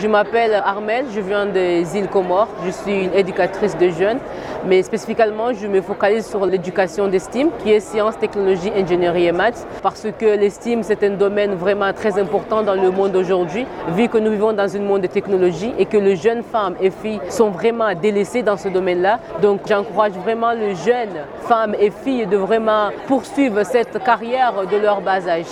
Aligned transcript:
Je 0.00 0.06
m'appelle 0.06 0.54
Armel, 0.54 1.06
je 1.12 1.18
viens 1.20 1.46
des 1.46 1.96
îles 1.96 2.06
Comores, 2.06 2.46
je 2.64 2.70
suis 2.70 3.06
une 3.06 3.14
éducatrice 3.14 3.76
de 3.76 3.88
jeunes, 3.88 4.20
mais 4.64 4.80
spécifiquement 4.84 5.52
je 5.52 5.66
me 5.66 5.80
focalise 5.80 6.24
sur 6.24 6.46
l'éducation 6.46 7.08
d'estime 7.08 7.50
qui 7.58 7.72
est 7.72 7.80
sciences, 7.80 8.16
technologie, 8.16 8.70
ingénierie 8.76 9.26
et 9.26 9.32
maths 9.32 9.66
parce 9.82 10.06
que 10.16 10.24
l'estime 10.24 10.84
c'est 10.84 11.02
un 11.02 11.10
domaine 11.10 11.54
vraiment 11.56 11.92
très 11.92 12.16
important 12.16 12.62
dans 12.62 12.74
le 12.74 12.92
monde 12.92 13.16
aujourd'hui 13.16 13.66
vu 13.88 14.08
que 14.08 14.18
nous 14.18 14.30
vivons 14.30 14.52
dans 14.52 14.76
un 14.76 14.80
monde 14.80 15.02
de 15.02 15.08
technologie 15.08 15.74
et 15.78 15.86
que 15.86 15.96
les 15.96 16.14
jeunes 16.14 16.44
femmes 16.44 16.76
et 16.80 16.92
filles 16.92 17.20
sont 17.28 17.50
vraiment 17.50 17.92
délaissées 17.92 18.44
dans 18.44 18.56
ce 18.56 18.68
domaine-là. 18.68 19.18
Donc 19.42 19.62
j'encourage 19.68 20.12
vraiment 20.12 20.52
les 20.52 20.76
jeunes 20.76 21.24
femmes 21.40 21.74
et 21.76 21.90
filles 21.90 22.26
de 22.26 22.36
vraiment 22.36 22.90
poursuivre 23.08 23.64
cette 23.64 24.00
carrière 24.04 24.64
de 24.70 24.76
leur 24.76 25.00
bas 25.00 25.26
âge. 25.26 25.46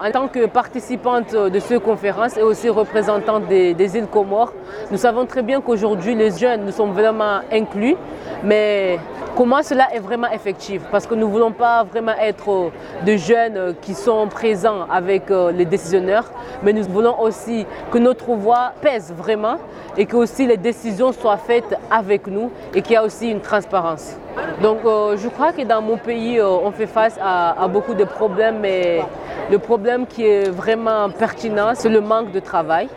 En 0.00 0.12
tant 0.12 0.28
que 0.28 0.46
participante 0.46 1.34
de 1.34 1.58
cette 1.58 1.82
conférence 1.82 2.36
et 2.36 2.42
aussi 2.42 2.68
représentante 2.68 3.46
des, 3.48 3.96
îles 3.96 4.06
Comores, 4.06 4.52
nous 4.92 4.96
savons 4.96 5.26
très 5.26 5.42
bien 5.42 5.60
qu'aujourd'hui 5.60 6.14
les 6.14 6.30
jeunes 6.30 6.64
nous 6.64 6.70
sommes 6.70 6.92
vraiment 6.92 7.40
inclus, 7.50 7.96
mais 8.44 8.98
comment 9.38 9.62
cela 9.62 9.94
est 9.94 10.00
vraiment 10.00 10.28
effectif 10.32 10.82
Parce 10.90 11.06
que 11.06 11.14
nous 11.14 11.28
ne 11.28 11.32
voulons 11.32 11.52
pas 11.52 11.84
vraiment 11.84 12.14
être 12.20 12.72
de 13.06 13.16
jeunes 13.16 13.76
qui 13.80 13.94
sont 13.94 14.26
présents 14.26 14.84
avec 14.90 15.30
euh, 15.30 15.52
les 15.52 15.64
décisionnaires, 15.64 16.28
mais 16.64 16.72
nous 16.72 16.82
voulons 16.82 17.20
aussi 17.20 17.64
que 17.92 17.98
notre 17.98 18.32
voix 18.32 18.72
pèse 18.82 19.14
vraiment 19.16 19.58
et 19.96 20.06
que 20.06 20.16
aussi 20.16 20.44
les 20.44 20.56
décisions 20.56 21.12
soient 21.12 21.36
faites 21.36 21.78
avec 21.88 22.26
nous 22.26 22.50
et 22.74 22.82
qu'il 22.82 22.94
y 22.94 22.96
a 22.96 23.04
aussi 23.04 23.30
une 23.30 23.40
transparence. 23.40 24.16
Donc 24.60 24.78
euh, 24.84 25.16
je 25.16 25.28
crois 25.28 25.52
que 25.52 25.62
dans 25.62 25.82
mon 25.82 25.98
pays, 25.98 26.40
euh, 26.40 26.48
on 26.48 26.72
fait 26.72 26.88
face 26.88 27.16
à, 27.22 27.62
à 27.62 27.68
beaucoup 27.68 27.94
de 27.94 28.04
problèmes, 28.04 28.58
mais 28.58 29.04
le 29.52 29.58
problème 29.60 30.08
qui 30.08 30.26
est 30.26 30.50
vraiment 30.50 31.10
pertinent, 31.10 31.70
c'est 31.74 31.88
le 31.88 32.00
manque 32.00 32.32
de 32.32 32.40
travail. 32.40 32.88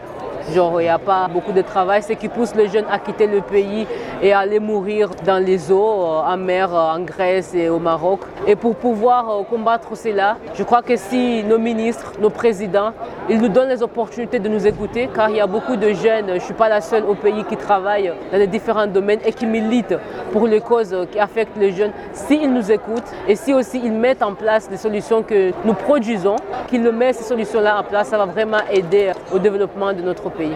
Genre, 0.53 0.81
il 0.81 0.85
n'y 0.85 0.89
a 0.89 0.99
pas 0.99 1.27
beaucoup 1.27 1.51
de 1.51 1.61
travail, 1.61 2.03
ce 2.03 2.13
qui 2.13 2.27
pousse 2.27 2.55
les 2.55 2.67
jeunes 2.67 2.85
à 2.91 2.99
quitter 2.99 3.27
le 3.27 3.41
pays 3.41 3.87
et 4.21 4.33
à 4.33 4.39
aller 4.39 4.59
mourir 4.59 5.09
dans 5.25 5.43
les 5.43 5.71
eaux, 5.71 6.01
euh, 6.01 6.33
en 6.33 6.37
mer, 6.37 6.73
euh, 6.73 6.95
en 6.95 6.99
Grèce 7.01 7.53
et 7.53 7.69
au 7.69 7.79
Maroc. 7.79 8.21
Et 8.47 8.55
pour 8.55 8.75
pouvoir 8.75 9.29
euh, 9.29 9.43
combattre 9.43 9.95
cela, 9.95 10.37
je 10.55 10.63
crois 10.63 10.81
que 10.81 10.95
si 10.95 11.43
nos 11.43 11.57
ministres, 11.57 12.13
nos 12.19 12.29
présidents, 12.29 12.91
ils 13.29 13.39
nous 13.39 13.49
donnent 13.49 13.69
les 13.69 13.83
opportunités 13.83 14.39
de 14.39 14.49
nous 14.49 14.65
écouter, 14.65 15.09
car 15.13 15.29
il 15.29 15.37
y 15.37 15.39
a 15.39 15.47
beaucoup 15.47 15.75
de 15.75 15.93
jeunes, 15.93 16.27
je 16.27 16.33
ne 16.33 16.39
suis 16.39 16.53
pas 16.53 16.69
la 16.69 16.81
seule 16.81 17.05
au 17.05 17.15
pays 17.15 17.43
qui 17.45 17.57
travaille 17.57 18.11
dans 18.31 18.37
les 18.37 18.47
différents 18.47 18.87
domaines 18.87 19.19
et 19.25 19.31
qui 19.31 19.45
militent 19.45 19.95
pour 20.31 20.47
les 20.47 20.61
causes 20.61 20.95
qui 21.11 21.19
affectent 21.19 21.57
les 21.57 21.71
jeunes, 21.71 21.91
s'ils 22.13 22.51
nous 22.51 22.71
écoutent 22.71 23.11
et 23.27 23.35
si 23.35 23.53
aussi 23.53 23.81
ils 23.83 23.91
mettent 23.91 24.23
en 24.23 24.33
place 24.33 24.69
les 24.69 24.77
solutions 24.77 25.23
que 25.23 25.51
nous 25.65 25.73
produisons, 25.73 26.35
qu'ils 26.67 26.81
mettent 26.91 27.15
ces 27.15 27.23
solutions-là 27.23 27.79
en 27.79 27.83
place, 27.83 28.09
ça 28.09 28.17
va 28.17 28.25
vraiment 28.25 28.61
aider 28.71 29.11
au 29.33 29.39
développement 29.39 29.93
de 29.93 30.01
notre 30.01 30.29
pays. 30.29 30.55